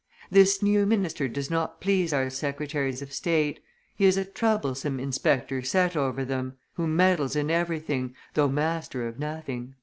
"This 0.31 0.63
new 0.63 0.87
minister 0.87 1.27
does 1.27 1.51
not 1.51 1.79
please 1.79 2.11
our 2.11 2.31
secretaries 2.31 3.03
of 3.03 3.13
state. 3.13 3.59
He 3.93 4.05
is 4.05 4.17
a 4.17 4.25
troublesome 4.25 4.99
inspector 4.99 5.61
set 5.61 5.95
over 5.95 6.25
them, 6.25 6.57
who 6.73 6.87
meddles 6.87 7.35
in 7.35 7.51
everything, 7.51 8.15
though 8.33 8.49
master 8.49 9.07
of 9.07 9.19
nothing." 9.19 9.75